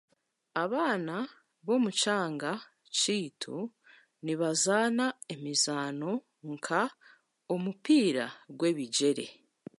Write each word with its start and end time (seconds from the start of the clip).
Abaana 0.63 1.15
b'omu 1.65 1.89
kyanga 1.99 2.51
kyaitu 2.97 3.55
nibazaana 4.23 5.05
emizaano 5.33 6.11
nka 6.51 6.81
omupiira 7.53 8.25
gw'ebigyere. 8.57 9.25